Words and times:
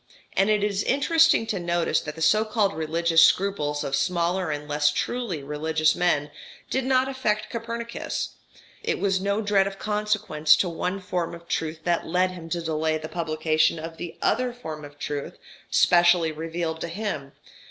And 0.33 0.49
it 0.49 0.63
is 0.63 0.81
interesting 0.81 1.45
to 1.45 1.59
notice 1.59 2.01
that 2.01 2.15
the 2.15 2.23
so 2.23 2.43
called 2.43 2.73
religious 2.73 3.21
scruples 3.21 3.83
of 3.83 3.95
smaller 3.95 4.49
and 4.49 4.67
less 4.67 4.89
truly 4.89 5.43
religious 5.43 5.93
men 5.93 6.31
did 6.71 6.85
not 6.85 7.07
affect 7.07 7.51
Copernicus; 7.51 8.29
it 8.81 8.97
was 8.97 9.21
no 9.21 9.41
dread 9.43 9.67
of 9.67 9.77
consequences 9.77 10.55
to 10.57 10.69
one 10.69 11.01
form 11.01 11.35
of 11.35 11.47
truth 11.47 11.81
that 11.83 12.07
led 12.07 12.31
him 12.31 12.49
to 12.49 12.63
delay 12.63 12.97
the 12.97 13.09
publication 13.09 13.77
of 13.77 13.97
the 13.97 14.17
other 14.23 14.51
form 14.53 14.83
of 14.83 14.97
truth 14.97 15.37
specially 15.69 16.31
revealed 16.31 16.81
to 16.81 16.87
him. 16.87 17.33